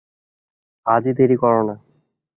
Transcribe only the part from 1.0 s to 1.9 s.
দেরি কোরো না।